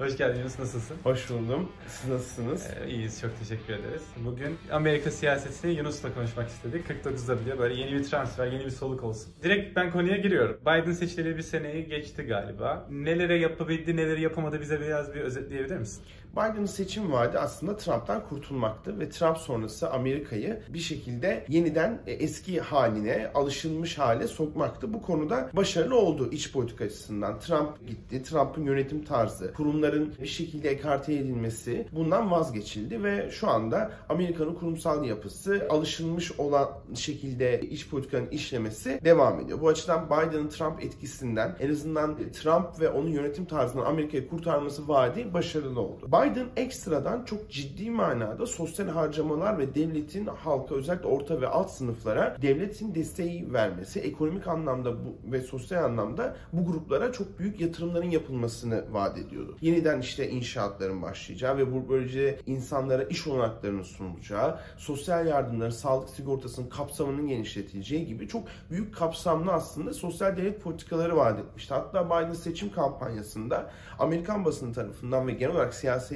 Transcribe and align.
Hoş 0.00 0.16
geldiniz. 0.16 0.58
Nasılsın? 0.58 0.96
Hoş 1.02 1.30
buldum. 1.30 1.68
Siz 1.88 2.10
nasılsınız? 2.10 2.66
Ee, 2.66 2.88
iyiyiz. 2.88 3.20
Çok 3.20 3.38
teşekkür 3.38 3.72
ederiz. 3.72 4.02
Bugün 4.16 4.58
Amerika 4.72 5.10
siyasetini 5.10 5.72
Yunus'la 5.74 6.14
konuşmak 6.14 6.48
istedik. 6.48 6.86
49'da 6.86 7.40
bile 7.40 7.58
böyle 7.58 7.74
yeni 7.74 7.92
bir 7.92 8.04
transfer, 8.04 8.46
yeni 8.46 8.64
bir 8.64 8.70
soluk 8.70 9.04
olsun. 9.04 9.32
Direkt 9.42 9.76
ben 9.76 9.92
konuya 9.92 10.16
giriyorum. 10.16 10.60
Biden 10.60 10.92
seçileli 10.92 11.36
bir 11.36 11.42
seneyi 11.42 11.86
geçti 11.86 12.22
galiba. 12.22 12.86
Nelere 12.90 13.38
yapabildi, 13.38 13.96
neleri 13.96 14.22
yapamadı 14.22 14.60
bize 14.60 14.80
biraz 14.80 15.14
bir 15.14 15.20
özetleyebilir 15.20 15.76
misin? 15.78 16.04
Biden'ın 16.32 16.66
seçim 16.66 17.12
vaadi 17.12 17.38
aslında 17.38 17.76
Trump'tan 17.76 18.28
kurtulmaktı 18.28 19.00
ve 19.00 19.08
Trump 19.08 19.38
sonrası 19.38 19.90
Amerika'yı 19.90 20.62
bir 20.68 20.78
şekilde 20.78 21.44
yeniden 21.48 22.02
e, 22.06 22.12
eski 22.12 22.60
haline, 22.60 23.30
alışılmış 23.34 23.98
hale 23.98 24.28
sokmaktı. 24.28 24.92
Bu 24.94 25.02
konuda 25.02 25.50
başarılı 25.52 25.98
oldu 25.98 26.28
iç 26.32 26.52
politika 26.52 26.84
açısından. 26.84 27.38
Trump 27.38 27.88
gitti, 27.88 28.22
Trump'ın 28.22 28.64
yönetim 28.64 29.04
tarzı, 29.04 29.52
kurumların 29.52 30.14
bir 30.22 30.26
şekilde 30.26 30.70
ekarte 30.70 31.14
edilmesi 31.14 31.86
bundan 31.92 32.30
vazgeçildi 32.30 33.04
ve 33.04 33.30
şu 33.30 33.48
anda 33.48 33.90
Amerika'nın 34.08 34.54
kurumsal 34.54 35.04
yapısı 35.04 35.66
alışılmış 35.70 36.32
olan 36.38 36.70
şekilde 36.94 37.60
iç 37.60 37.88
politikanın 37.88 38.28
işlemesi 38.30 39.00
devam 39.04 39.40
ediyor. 39.40 39.60
Bu 39.60 39.68
açıdan 39.68 40.06
Biden'ın 40.06 40.48
Trump 40.48 40.84
etkisinden 40.84 41.56
en 41.60 41.70
azından 41.70 42.16
Trump 42.32 42.80
ve 42.80 42.88
onun 42.88 43.08
yönetim 43.08 43.44
tarzından 43.44 43.84
Amerika'yı 43.84 44.28
kurtarması 44.28 44.88
vaadi 44.88 45.34
başarılı 45.34 45.80
oldu. 45.80 46.06
Biden 46.20 46.46
ekstradan 46.56 47.24
çok 47.24 47.50
ciddi 47.50 47.90
manada 47.90 48.46
sosyal 48.46 48.88
harcamalar 48.88 49.58
ve 49.58 49.74
devletin 49.74 50.26
halka 50.26 50.74
özellikle 50.74 51.08
orta 51.08 51.40
ve 51.40 51.48
alt 51.48 51.70
sınıflara 51.70 52.36
devletin 52.42 52.94
desteği 52.94 53.52
vermesi, 53.52 54.00
ekonomik 54.00 54.48
anlamda 54.48 55.04
bu, 55.04 55.32
ve 55.32 55.40
sosyal 55.40 55.84
anlamda 55.84 56.36
bu 56.52 56.64
gruplara 56.72 57.12
çok 57.12 57.38
büyük 57.38 57.60
yatırımların 57.60 58.10
yapılmasını 58.10 58.84
vaat 58.90 59.18
ediyordu. 59.18 59.56
Yeniden 59.60 60.00
işte 60.00 60.30
inşaatların 60.30 61.02
başlayacağı 61.02 61.56
ve 61.56 61.72
bu 61.72 61.88
böylece 61.88 62.38
insanlara 62.46 63.02
iş 63.02 63.26
olanaklarının 63.26 63.82
sunulacağı, 63.82 64.58
sosyal 64.76 65.26
yardımların, 65.26 65.70
sağlık 65.70 66.10
sigortasının 66.10 66.68
kapsamının 66.68 67.28
genişletileceği 67.28 68.06
gibi 68.06 68.28
çok 68.28 68.48
büyük 68.70 68.94
kapsamlı 68.94 69.52
aslında 69.52 69.92
sosyal 69.92 70.36
devlet 70.36 70.62
politikaları 70.62 71.16
vaat 71.16 71.38
etmişti. 71.38 71.74
Hatta 71.74 72.06
Biden 72.06 72.32
seçim 72.32 72.72
kampanyasında 72.72 73.70
Amerikan 73.98 74.44
basını 74.44 74.72
tarafından 74.72 75.26
ve 75.26 75.32
genel 75.32 75.52
olarak 75.52 75.74
siyasi 75.74 76.09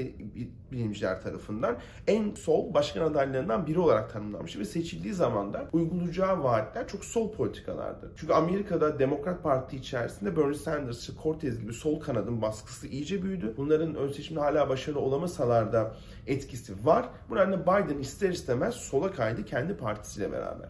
bilimciler 0.72 1.22
tarafından 1.22 1.76
en 2.06 2.34
sol 2.34 2.74
başkan 2.74 3.02
adaylarından 3.02 3.66
biri 3.66 3.78
olarak 3.78 4.12
tanımlanmış 4.12 4.58
ve 4.58 4.64
seçildiği 4.64 5.14
zaman 5.14 5.52
da 5.52 5.68
uygulayacağı 5.72 6.44
vaatler 6.44 6.88
çok 6.88 7.04
sol 7.04 7.32
politikalardı. 7.32 8.12
Çünkü 8.16 8.32
Amerika'da 8.32 8.98
Demokrat 8.98 9.42
Parti 9.42 9.76
içerisinde 9.76 10.36
Bernie 10.36 10.54
Sanders, 10.54 11.10
Cortez 11.22 11.60
gibi 11.60 11.72
sol 11.72 12.00
kanadın 12.00 12.42
baskısı 12.42 12.86
iyice 12.86 13.22
büyüdü. 13.22 13.54
Bunların 13.56 13.94
ön 13.94 14.08
seçimde 14.12 14.40
hala 14.40 14.68
başarılı 14.68 15.00
olamasalar 15.00 15.72
da 15.72 15.94
etkisi 16.26 16.86
var. 16.86 17.08
Bu 17.30 17.34
nedenle 17.34 17.62
Biden 17.62 17.98
ister 17.98 18.30
istemez 18.30 18.74
sola 18.74 19.12
kaydı 19.12 19.44
kendi 19.44 19.76
partisiyle 19.76 20.32
beraber. 20.32 20.68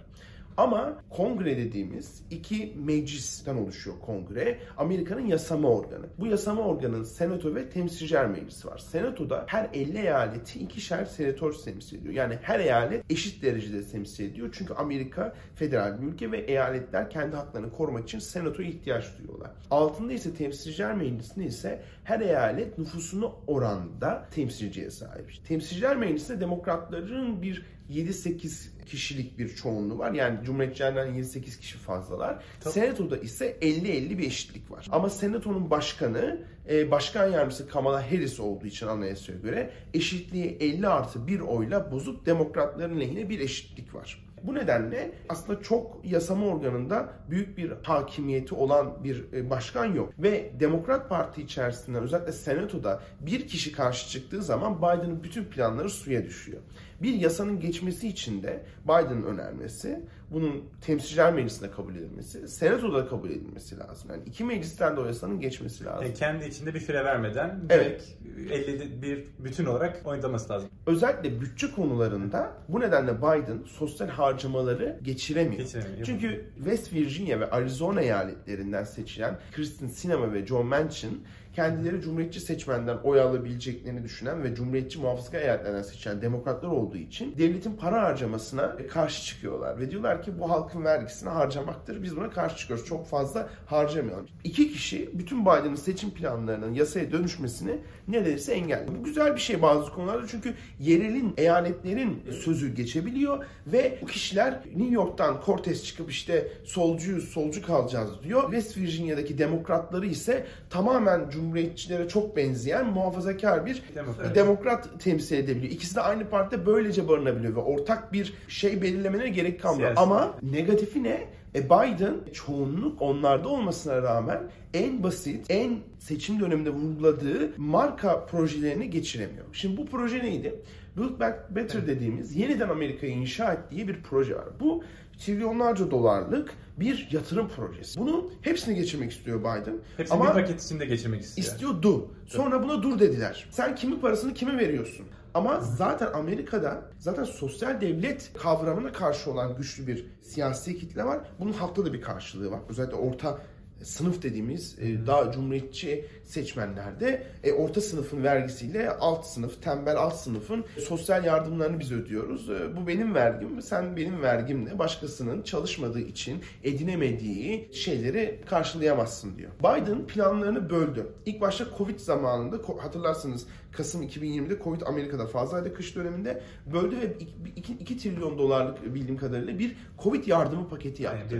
Ama 0.57 1.03
kongre 1.11 1.57
dediğimiz 1.57 2.23
iki 2.31 2.75
meclisten 2.77 3.57
oluşuyor 3.57 3.97
kongre. 4.01 4.59
Amerika'nın 4.77 5.27
yasama 5.27 5.69
organı. 5.69 6.07
Bu 6.19 6.27
yasama 6.27 6.63
organının 6.63 7.05
senato 7.05 7.55
ve 7.55 7.71
temsilciler 7.71 8.27
meclisi 8.27 8.69
var. 8.69 8.79
Senatoda 8.79 9.45
her 9.47 9.69
50 9.75 9.99
eyaleti 9.99 10.59
ikişer 10.59 11.05
senatör 11.05 11.55
temsil 11.65 11.99
ediyor. 11.99 12.15
Yani 12.15 12.39
her 12.43 12.61
eyalet 12.61 13.11
eşit 13.11 13.43
derecede 13.43 13.85
temsil 13.85 14.25
ediyor. 14.25 14.49
Çünkü 14.53 14.75
Amerika 14.75 15.35
federal 15.55 16.03
bir 16.03 16.07
ülke 16.07 16.33
ve 16.33 16.39
eyaletler 16.39 17.11
kendi 17.11 17.37
haklarını 17.37 17.73
korumak 17.73 18.05
için 18.05 18.19
senatoya 18.19 18.69
ihtiyaç 18.69 19.05
duyuyorlar. 19.19 19.51
Altında 19.71 20.13
ise 20.13 20.35
temsilciler 20.35 20.95
meclisinde 20.95 21.45
ise 21.47 21.83
her 22.05 22.21
eyalet 22.21 22.79
nüfusunu 22.79 23.35
oranda 23.47 24.29
temsilciye 24.35 24.91
sahip. 24.91 25.45
Temsilciler 25.49 25.97
meclisinde 25.97 26.41
demokratların 26.41 27.43
bir 27.43 27.67
7-8 27.91 28.74
kişilik 28.87 29.39
bir 29.39 29.55
çoğunluğu 29.55 29.99
var. 29.99 30.13
Yani 30.13 30.39
Cumhuriyetçilerden 30.45 31.09
7-8 31.09 31.61
kişi 31.61 31.79
fazlalar. 31.79 32.43
Tabii. 32.61 32.75
Senato'da 32.75 33.17
ise 33.17 33.57
50-50 33.61 34.19
bir 34.19 34.27
eşitlik 34.27 34.71
var. 34.71 34.87
Ama 34.93 35.11
Senato'nun 35.11 35.71
başkanı 35.71 36.41
e, 36.71 36.91
başkan 36.91 37.27
yardımcısı 37.27 37.69
Kamala 37.69 38.11
Harris 38.13 38.41
olduğu 38.41 38.67
için 38.67 38.87
anayasaya 38.87 39.39
göre 39.39 39.71
eşitliği 39.95 40.57
50 40.61 40.89
artı 40.89 41.27
1 41.27 41.41
oyla 41.41 41.93
bozup 41.93 42.27
demokratların 42.27 43.01
lehine 43.01 43.29
bir 43.29 43.41
eşitlik 43.41 43.95
var. 43.95 44.25
Bu 44.47 44.55
nedenle 44.55 45.13
aslında 45.29 45.63
çok 45.63 46.01
yasama 46.05 46.47
organında 46.47 47.09
büyük 47.31 47.59
bir 47.59 47.73
hakimiyeti 47.83 48.55
olan 48.55 49.05
bir 49.05 49.33
e, 49.33 49.51
başkan 49.51 49.95
yok. 49.95 50.13
Ve 50.19 50.53
Demokrat 50.61 51.09
Parti 51.09 51.43
içerisinden 51.43 52.03
özellikle 52.03 52.33
Senato'da 52.33 53.01
bir 53.21 53.49
kişi 53.49 53.73
karşı 53.73 54.09
çıktığı 54.09 54.43
zaman 54.43 54.79
Biden'ın 54.79 55.23
bütün 55.23 55.45
planları 55.45 55.91
suya 55.91 56.25
düşüyor. 56.25 56.61
Bir 57.05 57.15
yasanın 57.15 57.61
geçmesi 57.61 58.09
için 58.09 58.43
de 58.43 58.63
Biden'ın 58.85 59.23
önermesi, 59.23 60.01
bunun 60.31 60.65
temsilciler 60.87 61.33
meclisinde 61.33 61.71
kabul 61.71 61.97
edilmesi, 61.97 62.49
senatoda 62.49 63.09
kabul 63.09 63.31
edilmesi 63.31 63.79
lazım. 63.79 64.11
Yani 64.11 64.23
iki 64.27 64.45
meclisten 64.45 64.97
de 64.97 65.01
o 65.01 65.07
yasanın 65.07 65.41
geçmesi 65.41 65.85
lazım. 65.85 66.07
Yani 66.07 66.15
kendi 66.15 66.45
içinde 66.45 66.75
bir 66.75 66.81
fire 66.81 67.05
vermeden 67.05 67.61
evet. 67.71 68.17
50 68.51 69.03
bir 69.03 69.25
bütün 69.39 69.65
olarak 69.65 70.01
oynaması 70.05 70.53
lazım. 70.53 70.69
Özellikle 70.87 71.41
bütçe 71.41 71.71
konularında 71.71 72.53
bu 72.69 72.81
nedenle 72.81 73.19
Biden 73.19 73.59
sosyal 73.67 74.09
harcamaları 74.09 75.01
geçiremiyor. 75.03 75.63
geçiremiyor. 75.63 76.07
Çünkü 76.07 76.45
West 76.57 76.93
Virginia 76.93 77.41
ve 77.41 77.51
Arizona 77.51 78.01
eyaletlerinden 78.01 78.85
seçilen 78.85 79.39
Kristen 79.53 79.87
Sinema 79.87 80.33
ve 80.33 80.47
Joe 80.47 80.63
Manchin 80.63 81.25
kendileri 81.55 82.01
Cumhuriyetçi 82.01 82.41
seçmenden 82.41 82.97
oy 82.97 83.21
alabileceklerini 83.21 84.05
düşünen 84.05 84.43
ve 84.43 84.55
Cumhuriyetçi 84.55 84.99
muhafazakar 84.99 85.41
eyaletlerden 85.41 85.83
seçen 85.83 86.23
demokratlar 86.23 86.69
olduğu 86.69 86.97
için 86.97 87.39
devletin 87.39 87.73
para 87.73 88.03
harcamasına 88.03 88.77
karşı 88.77 89.25
çıkıyorlar. 89.25 89.81
Ve 89.81 89.91
diyorlar 89.91 90.23
ki 90.23 90.39
bu 90.39 90.51
halkın 90.51 90.85
vergisini 90.85 91.29
harcamaktır. 91.29 92.03
Biz 92.03 92.17
buna 92.17 92.31
karşı 92.31 92.57
çıkıyoruz. 92.57 92.87
Çok 92.87 93.07
fazla 93.07 93.49
harcamayalım. 93.67 94.27
İki 94.45 94.73
kişi 94.73 95.11
bütün 95.19 95.43
Biden'ın 95.43 95.75
seçim 95.75 96.11
planlarının 96.11 96.75
yasaya 96.75 97.13
dönüşmesini 97.13 97.79
neredeyse 98.09 98.53
engelliyor. 98.53 98.99
Bu 98.99 99.05
güzel 99.05 99.35
bir 99.35 99.41
şey 99.41 99.63
bazı 99.63 99.93
konularda 99.93 100.27
çünkü 100.29 100.55
yerelin, 100.81 101.35
eyaletlerin 101.37 102.23
sözü 102.31 102.75
geçebiliyor 102.75 103.45
ve 103.67 103.99
bu 104.03 104.07
kişiler 104.07 104.61
New 104.77 104.95
York'tan 104.95 105.37
Cortez 105.47 105.85
çıkıp 105.85 106.11
işte 106.11 106.49
solcuyuz, 106.65 107.29
solcu 107.29 107.63
kalacağız 107.63 108.11
diyor. 108.23 108.43
West 108.43 108.77
Virginia'daki 108.77 109.39
demokratları 109.39 110.07
ise 110.07 110.47
tamamen 110.71 111.31
Cumhuriyetçi 111.31 111.44
cumhuriyetçilere 111.45 112.09
çok 112.09 112.37
benzeyen 112.37 112.87
muhafazakar 112.87 113.67
bir 113.67 113.83
demokrat, 113.95 114.35
demokrat 114.35 115.01
temsil 115.01 115.37
edebiliyor. 115.37 115.73
İkisi 115.73 115.95
de 115.95 116.01
aynı 116.01 116.29
partide 116.29 116.67
böylece 116.67 117.09
barınabiliyor 117.09 117.57
ve 117.57 117.61
ortak 117.61 118.13
bir 118.13 118.35
şey 118.49 118.83
belirlemelerine 118.83 119.31
gerek 119.31 119.61
kalmıyor. 119.61 119.89
Siyasi. 119.89 120.01
Ama 120.01 120.35
negatifi 120.43 121.03
ne? 121.03 121.29
E 121.55 121.65
Biden 121.65 122.15
çoğunluk 122.33 123.03
onlarda 123.03 123.49
olmasına 123.49 124.03
rağmen 124.03 124.43
en 124.75 125.03
basit, 125.03 125.47
en 125.49 125.79
seçim 125.99 126.41
döneminde 126.41 126.71
vurguladığı 126.71 127.53
marka 127.57 128.27
projelerini 128.27 128.91
geçiremiyor. 128.91 129.45
Şimdi 129.53 129.77
bu 129.77 129.87
proje 129.87 130.19
neydi? 130.19 130.55
Build 130.97 131.21
Back 131.21 131.51
Better 131.51 131.87
dediğimiz 131.87 132.37
yeniden 132.37 132.69
Amerika'yı 132.69 133.13
inşa 133.13 133.53
et 133.53 133.59
diye 133.71 133.89
bir 133.89 134.03
proje 134.03 134.37
var. 134.37 134.45
Bu 134.61 134.85
trilyonlarca 135.19 135.91
dolarlık 135.91 136.55
bir 136.81 137.09
yatırım 137.13 137.49
projesi. 137.49 138.01
Bunun 138.01 138.33
hepsini 138.43 138.75
geçirmek 138.75 139.13
istiyor 139.13 139.41
Biden. 139.41 139.79
Hepsini 139.97 140.19
Ama 140.19 140.29
bir 140.29 140.41
paket 140.41 140.63
içinde 140.63 140.87
geçirmek 140.87 141.21
istiyor. 141.23 141.49
İstiyordu. 141.49 142.15
Sonra 142.27 142.63
buna 142.63 142.83
dur 142.83 142.99
dediler. 142.99 143.47
Sen 143.51 143.75
kimin 143.75 144.01
parasını 144.01 144.35
kime 144.35 144.59
veriyorsun? 144.59 145.07
Ama 145.35 145.61
zaten 145.61 146.13
Amerika'da 146.13 146.83
zaten 146.99 147.25
sosyal 147.25 147.81
devlet 147.81 148.31
kavramına 148.39 148.93
karşı 148.93 149.31
olan 149.31 149.57
güçlü 149.57 149.87
bir 149.87 150.07
siyasi 150.23 150.79
kitle 150.79 151.05
var. 151.05 151.21
Bunun 151.39 151.53
halkta 151.53 151.85
da 151.85 151.93
bir 151.93 152.01
karşılığı 152.01 152.51
var. 152.51 152.61
Özellikle 152.69 152.97
orta 152.97 153.39
sınıf 153.83 154.23
dediğimiz 154.23 154.79
e, 154.79 155.07
daha 155.07 155.33
cumhuriyetçi 155.33 156.05
seçmenlerde 156.25 157.27
e, 157.45 157.53
orta 157.53 157.81
sınıfın 157.81 158.25
vergisiyle 158.25 158.91
alt 158.91 159.27
sınıf, 159.27 159.63
tembel 159.63 159.97
alt 159.97 160.17
sınıfın 160.17 160.65
sosyal 160.79 161.25
yardımlarını 161.25 161.81
biz 161.81 161.93
ödüyoruz. 161.93 162.51
E, 162.51 162.77
bu 162.77 162.87
benim 162.87 163.15
vergim, 163.15 163.63
sen 163.63 163.97
benim 163.97 164.23
vergimle 164.23 164.79
başkasının 164.79 165.43
çalışmadığı 165.43 166.01
için 166.01 166.43
edinemediği 166.65 167.69
şeyleri 167.73 168.41
karşılayamazsın 168.47 169.39
diyor. 169.39 169.51
Biden 169.61 170.07
planlarını 170.07 170.71
böldü. 170.71 171.07
İlk 171.27 171.41
başta 171.41 171.65
Covid 171.79 171.99
zamanında 171.99 172.57
hatırlarsınız 172.83 173.47
Kasım 173.77 174.03
2020'de 174.03 174.59
Covid 174.65 174.81
Amerika'da 174.81 175.27
fazlaydı 175.27 175.75
kış 175.75 175.97
döneminde 175.97 176.43
böldü 176.73 176.97
ve 176.97 177.17
2, 177.57 177.73
2 177.73 177.99
trilyon 177.99 178.39
dolarlık 178.39 178.95
bildiğim 178.95 179.17
kadarıyla 179.17 179.59
bir 179.59 179.77
Covid 180.03 180.27
yardımı 180.27 180.69
paketi 180.69 181.03
yaptı. 181.03 181.37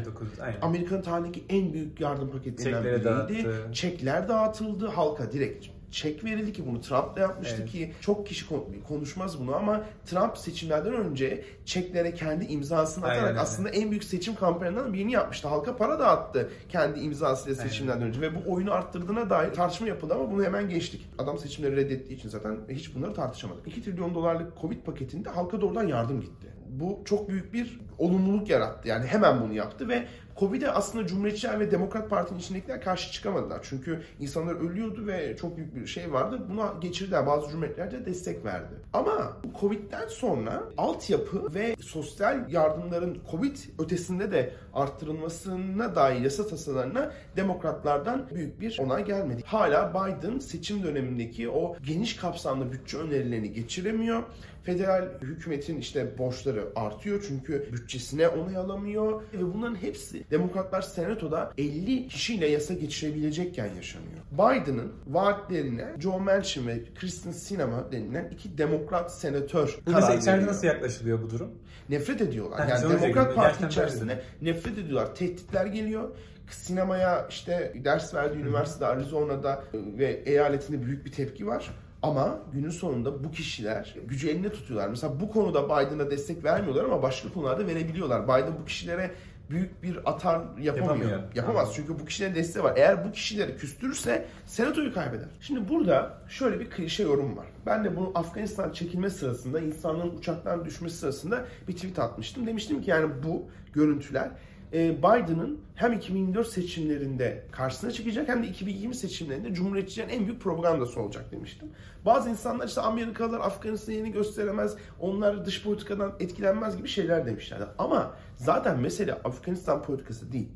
Amerika'nın 0.63 1.03
tarihindeki 1.03 1.45
en 1.49 1.73
büyük 1.73 2.01
yardım 2.01 2.31
paketlerinden 2.31 2.85
biriydi. 3.29 3.49
Çekler 3.73 4.29
dağıtıldı 4.29 4.87
halka 4.87 5.33
direkt 5.33 5.67
çek 5.95 6.25
verildi 6.25 6.53
ki 6.53 6.67
bunu 6.67 6.81
Trump 6.81 7.17
da 7.17 7.21
yapmıştı 7.21 7.57
Evet. 7.59 7.71
ki 7.73 7.93
çok 8.01 8.27
kişi 8.27 8.49
kon- 8.49 8.65
konuşmaz 8.89 9.41
bunu 9.41 9.57
ama 9.57 9.85
Trump 10.07 10.39
seçimlerden 10.39 10.93
önce 10.93 11.45
çeklere 11.65 12.15
kendi 12.15 12.45
imzasını 12.45 13.05
Aynen 13.05 13.17
atarak 13.17 13.31
öyle. 13.31 13.41
aslında 13.41 13.69
en 13.69 13.91
büyük 13.91 14.05
seçim 14.05 14.35
kampanyalarından 14.35 14.93
birini 14.93 15.13
yapmıştı. 15.13 15.49
Halka 15.49 15.77
para 15.77 15.99
dağıttı 15.99 16.51
kendi 16.69 17.01
imzasıyla 17.01 17.63
seçimlerden 17.63 18.03
önce 18.03 18.21
ve 18.21 18.35
bu 18.35 18.53
oyunu 18.53 18.73
arttırdığına 18.73 19.31
dair 19.31 19.53
tartışma 19.53 19.89
yapıldı 19.89 20.15
ama 20.15 20.31
bunu 20.33 20.45
hemen 20.45 20.69
geçtik. 20.69 21.11
Adam 21.19 21.39
seçimleri 21.39 21.77
reddettiği 21.77 22.19
için 22.19 22.29
zaten 22.29 22.59
hiç 22.69 22.95
bunları 22.95 23.15
tartışamadık. 23.15 23.69
2 23.69 23.83
trilyon 23.85 24.15
dolarlık 24.15 24.61
Covid 24.61 24.83
paketinde 24.83 25.31
halka 25.31 25.61
doğrudan 25.61 25.87
yardım 25.87 26.21
gitti. 26.21 26.47
Bu 26.69 27.01
çok 27.05 27.29
büyük 27.29 27.53
bir 27.53 27.81
olumluluk 27.99 28.51
yarattı. 28.51 28.89
Yani 28.89 29.07
hemen 29.07 29.41
bunu 29.43 29.53
yaptı 29.55 29.89
ve 29.89 30.07
Covid'e 30.39 30.71
aslında 30.71 31.07
Cumhuriyetçiler 31.07 31.61
ve 31.61 31.71
Demokrat 31.71 32.11
Parti'nin 32.11 32.39
içindekiler 32.39 32.81
karşı 32.81 33.13
çıkamadılar. 33.13 33.61
Çünkü 33.63 34.03
insanlar 34.21 34.55
ölüyordu 34.55 35.07
ve 35.07 35.37
çok 35.37 35.57
büyük 35.57 35.77
bir 35.77 35.87
şey 35.87 36.13
vardı. 36.13 36.43
Buna 36.51 36.75
geçirdiler. 36.81 37.27
Bazı 37.27 37.51
cumhuriyetler 37.51 37.91
de 37.91 38.07
destek 38.07 38.45
verdi. 38.45 38.75
Ama 38.93 39.37
Covid'den 39.61 40.09
sonra 40.09 40.63
altyapı 40.77 41.55
ve 41.55 41.77
sosyal 41.81 42.53
yardımların 42.53 43.19
Covid 43.31 43.57
ötesinde 43.79 44.33
de 44.33 44.53
arttırılmasına 44.75 45.95
dair 45.95 46.21
yasa 46.21 46.47
tasarılarına 46.47 47.13
demokratlardan 47.37 48.29
büyük 48.35 48.61
bir 48.61 48.79
onay 48.79 49.05
gelmedi. 49.05 49.43
Hala 49.47 49.91
Biden 49.91 50.39
seçim 50.39 50.83
dönemindeki 50.83 51.51
o 51.51 51.77
geniş 51.87 52.17
kapsamlı 52.17 52.73
bütçe 52.73 52.99
önerilerini 52.99 53.53
geçiremiyor. 53.53 54.23
Federal 54.63 55.09
hükümetin 55.23 55.79
işte 55.79 56.19
borçları 56.19 56.69
artıyor 56.77 57.25
çünkü 57.29 57.69
bütçesine 57.73 58.29
onay 58.29 58.57
alamıyor 58.57 59.23
ve 59.33 59.55
bunların 59.55 59.75
hepsi 59.83 60.24
demokratlar 60.31 60.83
senatoda 60.83 61.53
50 61.59 62.09
kişiyle 62.09 62.47
yasa 62.47 62.75
geçirebilecekken 62.75 63.75
yaşanıyor. 63.75 64.19
Biden'ın 64.33 64.93
vaatlerine 65.07 65.87
Joe 66.01 66.19
Manchin 66.19 66.67
ve 66.67 66.81
Kristen 66.95 67.33
Sinema 67.33 67.93
denilen 67.93 68.29
iki 68.33 68.59
demokrat 68.59 69.15
senatör 69.15 69.79
Bu 69.87 69.93
karar 69.93 70.19
içeride 70.19 70.33
veriyor. 70.33 70.49
nasıl 70.49 70.67
yaklaşılıyor 70.67 71.23
bu 71.23 71.31
durum? 71.31 71.51
Nefret 71.89 72.21
ediyorlar. 72.21 72.59
Yani 72.59 72.69
diyecektim. 72.69 73.01
Demokrat 73.03 73.35
Parti 73.35 73.67
içerisinde 73.67 74.23
nefret 74.43 74.79
ediyorlar. 74.79 75.15
Tehditler 75.15 75.67
geliyor. 75.67 76.09
Sinemaya 76.51 77.27
işte 77.29 77.73
ders 77.85 78.15
verdiği 78.15 78.39
üniversitede 78.39 78.87
Arizona'da 78.87 79.65
ve 79.75 80.23
eyaletinde 80.27 80.87
büyük 80.87 81.07
bir 81.07 81.13
tepki 81.13 81.47
var. 81.47 81.71
Ama 82.03 82.39
günün 82.53 82.71
sonunda 82.71 83.25
bu 83.25 83.31
kişiler 83.31 83.95
gücü 84.07 84.29
eline 84.29 84.49
tutuyorlar. 84.49 84.89
Mesela 84.89 85.21
bu 85.21 85.31
konuda 85.31 85.65
Biden'a 85.65 86.11
destek 86.11 86.45
vermiyorlar 86.45 86.85
ama 86.85 87.03
başka 87.03 87.29
konularda 87.33 87.67
verebiliyorlar. 87.67 88.25
Biden 88.25 88.53
bu 88.61 88.65
kişilere 88.65 89.11
büyük 89.51 89.83
bir 89.83 90.11
atar 90.11 90.41
yapamıyor. 90.59 90.77
Yapamıyor. 90.77 91.21
Yapamaz 91.35 91.69
Ha. 91.69 91.73
çünkü 91.77 91.99
bu 91.99 92.05
kişilerin 92.05 92.35
desteği 92.35 92.65
var. 92.65 92.73
Eğer 92.77 93.05
bu 93.05 93.13
kişileri 93.13 93.57
küstürürse 93.57 94.27
senatoyu 94.47 94.95
kaybeder. 94.95 95.29
Şimdi 95.41 95.69
burada 95.69 96.19
şöyle 96.29 96.61
bir 96.61 96.71
klişe 96.71 97.03
yorum 97.03 97.37
var. 97.37 97.47
Ben 97.67 97.85
de 97.85 97.97
bu 97.97 98.13
Afganistan 98.15 98.73
çekilme 98.73 99.11
sırasında 99.11 99.61
insanların 99.61 100.17
uçaktan 100.17 100.65
düşmesi 100.65 100.97
sırasında 100.97 101.45
bir 101.69 101.75
tweet 101.75 101.99
atmıştım. 101.99 102.47
Demiştim 102.47 102.83
ki 102.83 102.91
yani 102.91 103.11
bu 103.23 103.47
görüntüler 103.73 104.31
Biden'ın 104.75 105.61
hem 105.75 105.93
2024 105.93 106.49
seçimlerinde 106.49 107.43
karşısına 107.53 107.91
çıkacak 107.91 108.29
hem 108.29 108.43
de 108.43 108.47
2020 108.47 108.95
seçimlerinde 108.95 109.55
Cumhuriyetçilerin 109.55 110.09
en 110.09 110.27
büyük 110.27 110.41
propagandası 110.41 111.01
olacak 111.01 111.33
demiştim. 111.33 111.69
Bazı 112.07 112.31
insanlar 112.31 112.69
işte 112.69 112.81
Amerikalılar 112.81 113.41
Afganistan'ı 113.41 113.97
yeni 113.97 114.13
gösteremez, 114.13 114.77
onlar 115.01 115.45
dış 115.45 115.63
politikadan 115.63 116.13
etkilenmez 116.21 116.77
gibi 116.77 116.89
şeyler 116.89 117.27
demişlerdi. 117.27 117.65
Ama 117.79 118.17
zaten 118.37 118.81
mesele 118.81 119.15
Afganistan 119.15 119.83
politikası 119.83 120.33
değil. 120.33 120.49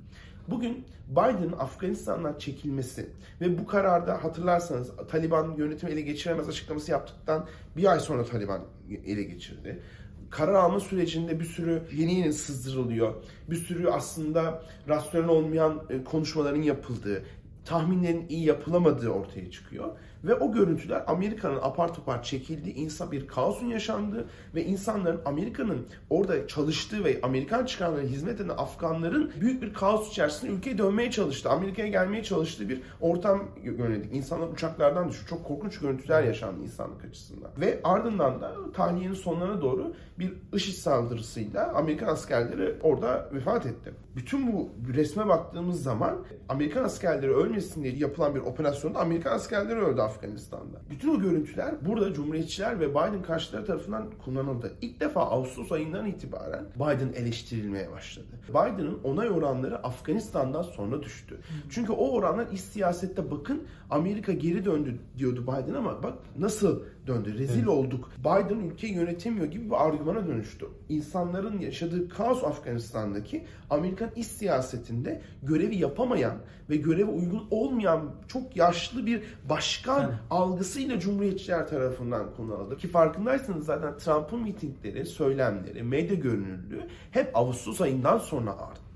Bugün 0.49 0.85
Biden'ın 1.11 1.53
Afganistan'dan 1.59 2.39
çekilmesi 2.39 3.09
ve 3.41 3.59
bu 3.59 3.67
kararda 3.67 4.25
hatırlarsanız 4.25 4.91
Taliban 5.11 5.55
yönetimi 5.57 5.93
ele 5.93 6.01
geçiremez 6.01 6.49
açıklaması 6.49 6.91
yaptıktan 6.91 7.47
bir 7.77 7.93
ay 7.93 8.01
sonra 8.01 8.25
Taliban 8.25 8.61
ele 9.07 9.23
geçirdi. 9.23 9.83
Karar 10.31 10.55
alma 10.55 10.81
sürecinde 10.81 11.41
bir 11.41 11.45
sürü 11.45 11.83
yeni 11.93 12.15
yeni 12.15 12.33
sızdırılıyor. 12.33 13.15
Bir 13.51 13.57
sürü 13.57 13.89
aslında 13.89 14.63
rasyonel 14.89 15.29
olmayan 15.29 15.83
e, 15.91 16.05
konuşmaların 16.05 16.63
yapıldığı, 16.63 17.25
tahminlerin 17.65 18.27
iyi 18.29 18.45
yapılamadığı 18.45 19.09
ortaya 19.09 19.51
çıkıyor. 19.51 19.89
Ve 20.25 20.35
o 20.35 20.53
görüntüler 20.53 21.03
Amerika'nın 21.07 21.59
apar 21.63 21.95
topar 21.95 22.23
çekildiği, 22.23 22.75
insan 22.75 23.13
bir 23.13 23.27
kaosun 23.27 23.67
yaşandığı 23.67 24.29
ve 24.55 24.65
insanların 24.65 25.21
Amerika'nın 25.25 25.87
orada 26.11 26.49
çalıştığı 26.49 27.05
ve 27.05 27.21
Amerikan 27.23 27.65
çıkarlarına 27.65 28.09
hizmet 28.09 28.41
eden 28.41 28.49
Afganların 28.49 29.33
büyük 29.41 29.63
bir 29.63 29.75
kaos 29.75 30.11
içerisinde 30.11 30.53
ülkeye 30.53 30.79
dönmeye 30.79 31.11
çalıştı. 31.11 31.51
Amerika'ya 31.51 31.89
gelmeye 31.89 32.23
çalıştığı 32.23 32.69
bir 32.69 32.83
ortam 33.01 33.49
yönelik. 33.63 34.15
İnsanlar 34.15 34.49
uçaklardan 34.49 35.09
düşüyor. 35.09 35.29
Çok 35.29 35.45
korkunç 35.45 35.79
görüntüler 35.79 36.23
yaşandı 36.23 36.63
insanlık 36.63 37.05
açısından. 37.05 37.51
Ve 37.61 37.81
ardından 37.85 38.41
da 38.41 38.55
tahliyenin 38.75 39.15
sonlarına 39.15 39.63
doğru 39.63 39.95
bir 40.19 40.33
IŞİD 40.53 40.75
saldırısıyla 40.75 41.73
Amerikan 41.75 42.09
askerleri 42.09 42.75
orada 42.83 43.29
vefat 43.33 43.67
etti. 43.67 43.93
Bütün 44.19 44.53
bu 44.53 44.71
resme 44.95 45.29
baktığımız 45.29 45.83
zaman 45.83 46.19
Amerikan 46.49 46.85
askerleri 46.85 47.35
ölmesin 47.35 47.83
diye 47.83 47.97
yapılan 47.97 48.35
bir 48.35 48.41
operasyonda 48.41 48.99
Amerikan 48.99 49.33
askerleri 49.33 49.81
öldü 49.81 50.01
Afganistan'da. 50.01 50.81
Bütün 50.91 51.09
o 51.09 51.21
görüntüler 51.21 51.75
burada 51.87 52.13
Cumhuriyetçiler 52.13 52.81
ve 52.81 52.91
Biden 52.91 53.23
karşıtları 53.23 53.65
tarafından 53.65 54.11
kullanıldı. 54.25 54.73
İlk 54.81 55.01
defa 55.01 55.21
Ağustos 55.21 55.73
ayından 55.73 56.07
itibaren 56.07 56.65
Biden 56.77 57.13
eleştirilmeye 57.13 57.93
başladı. 57.93 58.27
Biden'ın 58.49 58.99
onay 59.05 59.31
oranları 59.31 59.79
Afganistan'dan 59.79 60.63
sonra 60.63 61.03
düştü. 61.03 61.41
Çünkü 61.71 61.93
o 61.93 62.11
oranlar 62.11 62.47
iç 62.53 62.61
siyasette 62.61 63.31
bakın 63.31 63.67
Amerika 63.91 64.33
geri 64.33 64.65
döndü 64.65 64.99
diyordu 65.19 65.43
Biden 65.43 65.75
ama 65.75 66.03
bak 66.03 66.15
nasıl 66.39 66.83
döndü. 67.09 67.39
Rezil 67.39 67.67
olduk. 67.67 68.11
Biden 68.19 68.59
ülkeyi 68.59 68.95
yönetemiyor 68.95 69.47
gibi 69.47 69.71
bir 69.71 69.87
argümana 69.87 70.27
dönüştü. 70.27 70.67
İnsanların 70.89 71.61
yaşadığı 71.61 72.09
kaos 72.09 72.45
Afganistan'daki 72.45 73.45
Amerikan 73.71 74.11
iç 74.17 74.27
siyasetinde 74.27 75.23
görevi 75.43 75.77
yapamayan 75.77 76.37
ve 76.71 76.77
göreve 76.77 77.11
uygun 77.11 77.47
olmayan 77.51 78.11
çok 78.29 78.57
yaşlı 78.57 79.07
bir 79.07 79.23
başkan 79.49 80.05
Evet. 80.05 80.15
algısıyla 80.31 81.01
Cumhuriyetçiler 81.01 81.69
tarafından 81.69 82.35
kullanıldı. 82.37 82.77
Ki 82.77 82.89
farkındaysanız 82.89 83.67
zaten 83.67 83.99
Trump'ın 83.99 84.43
mitingleri, 84.43 85.07
söylemleri, 85.07 85.83
medya 85.83 86.17
görünürlüğü 86.17 86.89
hep 87.11 87.31
Ağustos 87.37 87.81
ayından 87.81 88.19
sonra 88.19 88.51
arttı. 88.51 88.88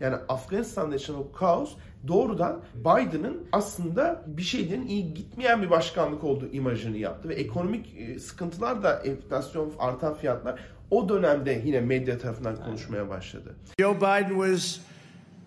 Yani 0.00 0.16
Afganistan'da 0.28 0.94
yaşanan 0.94 1.20
o 1.20 1.32
kaos 1.32 1.72
doğrudan 2.08 2.60
Biden'ın 2.74 3.46
aslında 3.52 4.22
bir 4.26 4.42
şeylerin 4.42 4.86
iyi 4.86 5.14
gitmeyen 5.14 5.62
bir 5.62 5.70
başkanlık 5.70 6.24
olduğu 6.24 6.48
imajını 6.52 6.96
yaptı 6.96 7.28
ve 7.28 7.34
ekonomik 7.34 7.94
e, 7.98 8.18
sıkıntılar 8.18 8.82
da 8.82 9.02
enflasyon, 9.02 9.72
artan 9.78 10.14
fiyatlar 10.14 10.60
o 10.90 11.08
dönemde 11.08 11.62
yine 11.64 11.80
medya 11.80 12.18
tarafından 12.18 12.56
konuşmaya 12.56 13.08
başladı. 13.08 13.54
Joe 13.80 13.96
Biden 13.96 14.28
was 14.28 14.80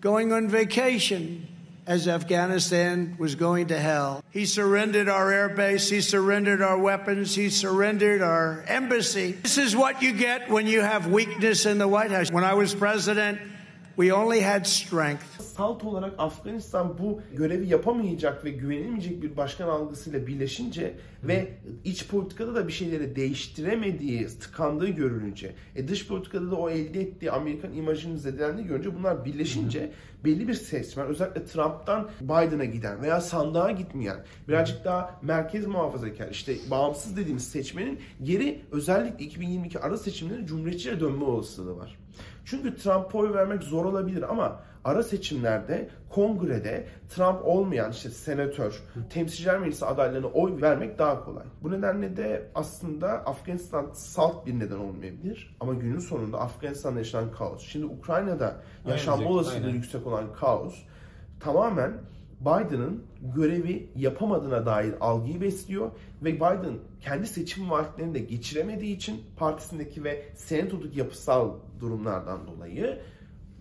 going 0.02 0.32
on 0.32 0.52
vacation 0.52 1.20
as 1.86 2.08
Afghanistan 2.08 3.16
was 3.18 3.34
going 3.34 3.68
to 3.68 3.78
hell. 3.78 4.22
He 4.30 4.46
surrendered 4.46 5.08
our 5.08 5.32
air 5.32 5.48
base, 5.48 5.90
he 5.90 6.00
surrendered 6.00 6.62
our 6.62 6.78
weapons, 6.78 7.34
he 7.34 7.50
surrendered 7.50 8.22
our 8.22 8.64
embassy. 8.66 9.32
This 9.32 9.58
is 9.58 9.76
what 9.76 10.02
you 10.02 10.12
get 10.12 10.50
when 10.50 10.66
you 10.66 10.80
have 10.80 11.06
weakness 11.06 11.66
in 11.66 11.78
the 11.78 11.88
White 11.88 12.10
House. 12.10 12.30
When 12.32 12.44
I 12.44 12.54
was 12.54 12.74
president, 12.74 13.38
we 13.96 14.10
only 14.12 14.40
had 14.40 14.66
strength. 14.66 15.53
Salt 15.56 15.84
olarak 15.84 16.14
Afganistan 16.18 16.98
bu 16.98 17.20
görevi 17.36 17.68
yapamayacak 17.68 18.44
ve 18.44 18.50
güvenilmeyecek 18.50 19.22
bir 19.22 19.36
başkan 19.36 19.68
algısıyla 19.68 20.26
birleşince 20.26 20.94
ve 21.22 21.48
iç 21.84 22.08
politikada 22.08 22.54
da 22.54 22.68
bir 22.68 22.72
şeyleri 22.72 23.16
değiştiremediği, 23.16 24.26
tıkandığı 24.26 24.88
görülünce, 24.88 25.52
e 25.76 25.88
dış 25.88 26.08
politikada 26.08 26.50
da 26.50 26.56
o 26.56 26.70
elde 26.70 27.00
ettiği 27.00 27.30
Amerikan 27.30 27.72
imajının 27.72 28.16
zedelendiği 28.16 28.66
görünce 28.66 28.98
bunlar 28.98 29.24
birleşince 29.24 29.92
belli 30.24 30.48
bir 30.48 30.54
seçmen 30.54 31.06
özellikle 31.06 31.44
Trump'tan 31.44 32.08
Biden'a 32.20 32.64
giden 32.64 33.02
veya 33.02 33.20
sandığa 33.20 33.70
gitmeyen 33.70 34.16
birazcık 34.48 34.84
daha 34.84 35.20
merkez 35.22 35.66
muhafazakar 35.66 36.28
işte 36.28 36.56
bağımsız 36.70 37.16
dediğimiz 37.16 37.48
seçmenin 37.48 37.98
geri 38.22 38.60
özellikle 38.72 39.24
2022 39.24 39.78
ara 39.78 39.96
seçimleri 39.96 40.46
Cumhuriyetçiye 40.46 41.00
dönme 41.00 41.24
olasılığı 41.24 41.76
var. 41.76 41.98
Çünkü 42.44 42.76
Trump'a 42.76 43.18
oy 43.18 43.34
vermek 43.34 43.62
zor 43.62 43.84
olabilir 43.84 44.22
ama 44.30 44.62
ara 44.84 45.02
seçimlerde 45.02 45.88
kongrede 46.10 46.86
Trump 47.08 47.44
olmayan 47.44 47.90
işte 47.90 48.10
senatör, 48.10 48.82
temsilciler 49.10 49.58
meclisi 49.58 49.86
adaylarına 49.86 50.26
oy 50.26 50.62
vermek 50.62 50.98
daha 50.98 51.24
kolay. 51.24 51.44
Bu 51.62 51.70
nedenle 51.70 52.16
de 52.16 52.50
aslında 52.54 53.08
Afganistan 53.08 53.90
salt 53.92 54.46
bir 54.46 54.58
neden 54.58 54.78
olmayabilir 54.78 55.56
ama 55.60 55.74
günün 55.74 55.98
sonunda 55.98 56.40
Afganistan'da 56.40 56.98
yaşanan 56.98 57.32
kaos. 57.32 57.62
Şimdi 57.62 57.86
Ukrayna'da 57.86 58.56
yaşanma 58.88 59.28
olasılığı 59.28 59.70
yüksek 59.70 60.06
olan 60.06 60.32
kaos 60.32 60.74
tamamen 61.40 61.92
Biden'ın 62.40 63.04
görevi 63.34 63.90
yapamadığına 63.96 64.66
dair 64.66 64.94
algıyı 65.00 65.40
besliyor 65.40 65.90
ve 66.22 66.34
Biden 66.34 66.78
kendi 67.00 67.26
seçim 67.26 67.70
vaatlerini 67.70 68.14
de 68.14 68.18
geçiremediği 68.18 68.96
için 68.96 69.22
partisindeki 69.36 70.04
ve 70.04 70.24
senatodaki 70.34 70.98
yapısal 70.98 71.54
durumlardan 71.80 72.46
dolayı 72.46 73.00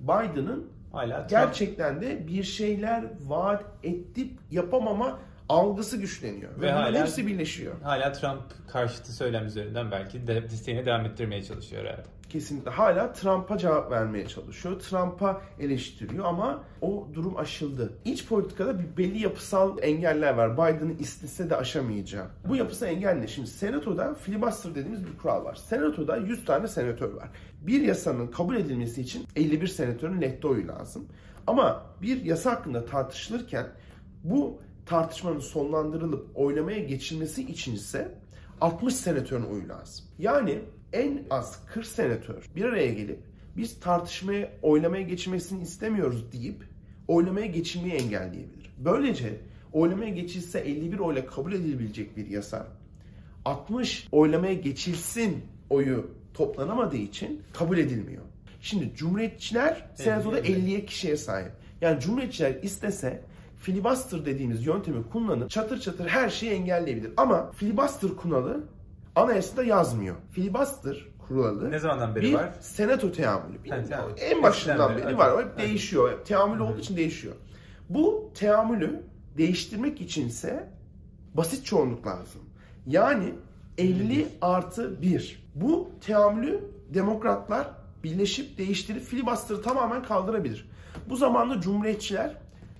Biden'ın 0.01 0.69
Hala 0.93 1.27
gerçekten 1.29 2.01
de 2.01 2.27
bir 2.27 2.43
şeyler 2.43 3.03
vaat 3.25 3.63
edip 3.83 4.31
yapamama 4.51 5.19
algısı 5.49 5.97
güçleniyor. 5.97 6.51
Ve, 6.57 6.61
Ve 6.67 6.71
hala- 6.71 6.99
hepsi 6.99 7.27
birleşiyor. 7.27 7.81
Hala 7.83 8.11
Trump 8.11 8.41
karşıtı 8.67 9.13
söylem 9.13 9.45
üzerinden 9.45 9.91
belki 9.91 10.27
de 10.27 10.43
desteğini 10.43 10.85
devam 10.85 11.05
ettirmeye 11.05 11.43
çalışıyor 11.43 11.85
herhalde. 11.85 12.03
Kesinlikle 12.33 12.71
hala 12.71 13.13
Trump'a 13.13 13.57
cevap 13.57 13.91
vermeye 13.91 14.27
çalışıyor. 14.27 14.79
Trump'a 14.79 15.41
eleştiriyor 15.59 16.25
ama 16.25 16.63
o 16.81 17.07
durum 17.13 17.37
aşıldı. 17.37 17.93
İç 18.05 18.27
politikada 18.27 18.79
bir 18.79 18.97
belli 18.97 19.23
yapısal 19.23 19.77
engeller 19.81 20.33
var. 20.33 20.53
Biden'ın 20.53 20.97
istese 20.97 21.49
de 21.49 21.55
aşamayacağı. 21.55 22.27
Bu 22.47 22.55
yapısal 22.55 22.89
engel 22.89 23.13
ne? 23.13 23.27
Şimdi 23.27 23.47
senatoda 23.47 24.13
filibuster 24.13 24.75
dediğimiz 24.75 25.05
bir 25.05 25.17
kural 25.17 25.45
var. 25.45 25.55
Senatoda 25.55 26.17
100 26.17 26.45
tane 26.45 26.67
senatör 26.67 27.13
var. 27.13 27.29
Bir 27.61 27.81
yasanın 27.81 28.27
kabul 28.27 28.55
edilmesi 28.55 29.01
için 29.01 29.27
51 29.35 29.67
senatörün 29.67 30.21
lehte 30.21 30.47
oyu 30.47 30.67
lazım. 30.67 31.07
Ama 31.47 31.85
bir 32.01 32.25
yasa 32.25 32.51
hakkında 32.51 32.85
tartışılırken 32.85 33.67
bu 34.23 34.61
tartışmanın 34.85 35.39
sonlandırılıp 35.39 36.27
oylamaya 36.35 36.79
geçilmesi 36.79 37.41
için 37.51 37.75
ise 37.75 38.17
60 38.61 38.95
senatörün 38.95 39.43
oyu 39.43 39.69
lazım. 39.69 40.05
Yani 40.19 40.59
en 40.93 41.23
az 41.29 41.65
40 41.65 41.85
senatör 41.85 42.49
bir 42.55 42.65
araya 42.65 42.93
gelip 42.93 43.19
biz 43.57 43.79
tartışmaya, 43.79 44.49
oylamaya 44.61 45.03
geçilmesini 45.03 45.63
istemiyoruz 45.63 46.31
deyip 46.31 46.63
oylamaya 47.07 47.45
geçilmeyi 47.45 47.93
engelleyebilir. 47.93 48.75
Böylece 48.77 49.37
oylamaya 49.73 50.09
geçilse 50.09 50.59
51 50.59 50.99
oyla 50.99 51.25
kabul 51.25 51.53
edilebilecek 51.53 52.17
bir 52.17 52.27
yasa 52.27 52.67
60 53.45 54.07
oylamaya 54.11 54.53
geçilsin 54.53 55.37
oyu 55.69 56.11
toplanamadığı 56.33 56.97
için 56.97 57.41
kabul 57.53 57.77
edilmiyor. 57.77 58.23
Şimdi 58.61 58.91
Cumhuriyetçiler 58.95 59.85
Senato'da 59.95 60.39
50. 60.39 60.47
50'ye 60.47 60.85
kişiye 60.85 61.17
sahip. 61.17 61.51
Yani 61.81 61.99
Cumhuriyetçiler 61.99 62.55
istese 62.63 63.23
filibuster 63.57 64.25
dediğimiz 64.25 64.65
yöntemi 64.65 65.03
kullanıp 65.09 65.49
çatır 65.49 65.79
çatır 65.79 66.07
her 66.07 66.29
şeyi 66.29 66.51
engelleyebilir. 66.51 67.11
Ama 67.17 67.51
filibuster 67.51 68.09
kuralı 68.15 68.63
anayasada 69.15 69.63
yazmıyor. 69.63 70.15
Filibuster 70.31 71.05
kuralı 71.27 71.71
Ne 71.71 71.79
zamandan 71.79 72.15
beri 72.15 72.23
bir 72.23 72.33
var? 72.33 72.49
senato 72.61 73.11
teamülü. 73.11 73.63
Teamül. 73.63 74.13
En 74.19 74.43
başından 74.43 74.91
Eskiden 74.91 75.07
beri 75.07 75.17
var. 75.17 75.31
O 75.31 75.41
hep 75.41 75.57
değişiyor. 75.57 76.25
Teamül 76.25 76.59
olduğu 76.59 76.79
için 76.79 76.97
değişiyor. 76.97 77.35
Bu 77.89 78.31
teamülü 78.35 79.03
değiştirmek 79.37 80.01
içinse 80.01 80.69
basit 81.33 81.65
çoğunluk 81.65 82.07
lazım. 82.07 82.41
Yani 82.87 83.33
50 83.77 84.27
artı 84.41 85.01
1. 85.01 85.43
Bu 85.55 85.89
teamülü 86.05 86.59
demokratlar 86.93 87.67
birleşip 88.03 88.57
değiştirip 88.57 89.03
filibuster'ı 89.03 89.61
tamamen 89.61 90.03
kaldırabilir. 90.03 90.69
Bu 91.09 91.15
zamanda 91.15 91.61
cumhuriyetçiler 91.61 92.35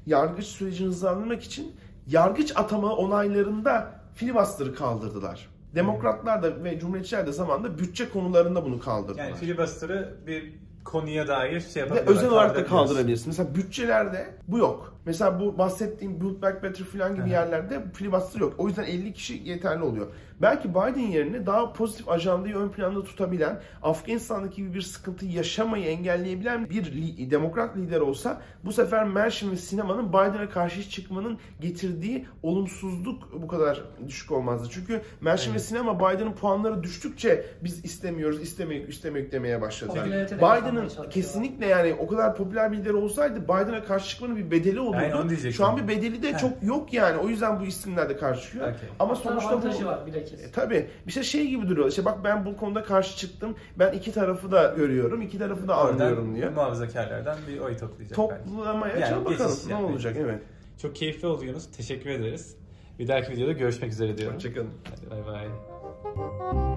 yargıç 0.06 0.46
sürecini 0.46 0.88
hızlandırmak 0.88 1.44
için 1.44 1.76
yargıç 2.08 2.58
atama 2.58 2.96
onaylarında 2.96 3.92
filibuster'ı 4.16 4.76
kaldırdılar. 4.76 5.50
Demokratlar 5.76 6.44
da 6.44 6.64
ve 6.64 6.80
cumhuriyetçiler 6.80 7.28
de 7.28 7.32
zamanında 7.32 7.78
bütçe 7.80 8.10
konularında 8.10 8.66
bunu 8.66 8.80
kaldırdılar. 8.80 9.24
Yani 9.24 9.36
filibuster'ı 9.36 10.18
bir 10.28 10.54
konuya 10.84 11.28
dair 11.28 11.60
şey 11.60 11.76
Ve 11.76 11.80
yapabiliyorlar. 11.80 12.16
özel 12.16 12.30
olarak 12.30 12.56
da 12.56 12.66
kaldırabilirsin. 12.66 13.28
Mesela 13.28 13.56
bütçelerde 13.56 14.28
bu 14.48 14.58
yok. 14.58 14.94
Mesela 15.06 15.40
bu 15.40 15.58
bahsettiğim 15.58 16.22
Build 16.22 16.42
Back 16.42 16.64
Better 16.64 16.86
falan 16.86 17.14
gibi 17.14 17.24
Aha. 17.24 17.30
yerlerde 17.30 17.84
filibuster 17.94 18.40
yok. 18.40 18.54
O 18.58 18.68
yüzden 18.68 18.84
50 18.84 19.14
kişi 19.14 19.42
yeterli 19.46 19.84
oluyor. 19.84 20.08
Belki 20.44 20.70
Biden 20.70 21.12
yerine 21.12 21.46
daha 21.46 21.74
pozitif 21.74 22.10
ajandayı 22.10 22.56
ön 22.56 22.70
planda 22.70 23.04
tutabilen, 23.04 23.62
Afganistan'daki 23.84 24.56
gibi 24.56 24.74
bir 24.74 24.82
sıkıntıyı 24.82 25.32
yaşamayı 25.32 25.86
engelleyebilen 25.86 26.70
bir 26.70 26.86
li- 26.94 27.32
demokrat 27.32 27.78
lider 27.78 28.00
olsa 28.00 28.42
bu 28.66 28.74
sefer 28.74 29.04
Manchin 29.04 29.52
ve 29.52 29.58
sinemanın 29.58 30.10
Biden'a 30.10 30.50
karşı 30.50 30.90
çıkmanın 30.90 31.38
getirdiği 31.62 32.26
olumsuzluk 32.44 33.42
bu 33.42 33.48
kadar 33.48 33.82
düşük 34.08 34.32
olmazdı. 34.32 34.68
Çünkü 34.72 35.02
Manchin 35.22 35.52
ve 35.52 35.56
Evet. 35.56 35.66
sinema 35.66 36.00
Biden'ın 36.00 36.32
puanları 36.34 36.84
düştükçe 36.84 37.46
biz 37.64 37.86
istemiyoruz, 37.86 38.42
istemiyoruz, 38.42 38.90
istemiyoruz 38.90 39.32
demeye 39.32 39.62
başladı. 39.62 40.00
De 40.06 40.38
Biden'ın 40.38 40.90
kesinlikle 41.10 41.66
yani 41.66 41.94
o 42.00 42.08
kadar 42.08 42.36
popüler 42.36 42.72
bir 42.72 42.78
lider 42.78 42.94
olsaydı 42.94 43.44
Biden'a 43.44 43.84
karşı 43.84 44.10
çıkmanın 44.10 44.38
bir 44.38 44.52
bedeli 44.52 44.80
olurdu. 44.80 45.30
Diyecektim. 45.30 45.52
Şu 45.52 45.66
an 45.66 45.78
bir 45.78 45.88
bedeli 45.88 46.24
de 46.24 46.34
Heh. 46.34 46.38
çok 46.40 46.64
yok 46.64 46.94
yani. 46.94 47.18
O 47.18 47.28
yüzden 47.28 47.60
bu 47.60 47.66
isimler 47.66 48.10
de 48.10 48.18
karşı 48.18 48.42
çıkıyor. 48.42 48.68
Okey. 48.68 48.90
Ama 49.00 49.16
sonuçta 49.16 49.62
bu 49.64 49.86
var 49.86 50.06
bilakis. 50.06 50.33
E, 50.34 50.52
tabii 50.52 50.88
bir 51.08 51.12
şey 51.12 51.24
şey 51.24 51.48
gibi 51.48 51.68
duruyor. 51.68 51.90
İşte 51.90 52.06
bak 52.06 52.24
ben 52.24 52.46
bu 52.46 52.58
konuda 52.58 52.84
karşı 52.84 53.18
çıktım. 53.18 53.56
Ben 53.80 53.94
iki 53.94 54.12
tarafı 54.12 54.52
da 54.52 54.74
görüyorum. 54.78 55.22
iki 55.22 55.38
tarafı 55.38 55.68
da 55.68 55.76
anlıyorum 55.76 56.36
diyor. 56.36 56.52
muhafazakarlardan 56.52 57.38
bir 57.48 57.60
oy 57.60 57.78
toplayacak. 57.78 58.16
Toplamaya 58.16 58.98
Yani 58.98 59.12
yani 59.12 59.26
bakalım 59.26 59.58
ne 59.68 59.76
olacak 59.76 60.16
evet. 60.20 60.40
Çok 60.82 60.96
keyifli 60.96 61.28
oldu 61.28 61.46
Yunus. 61.46 61.72
Teşekkür 61.78 62.10
ederiz. 62.10 62.56
Bir 63.00 63.08
dahaki 63.08 63.32
videoda 63.32 63.52
görüşmek 63.52 63.92
üzere 63.92 64.18
diyorum. 64.18 64.36
Hoşçakalın. 64.36 64.70
Hadi 64.90 65.10
bay 65.10 65.34
bay. 65.34 66.73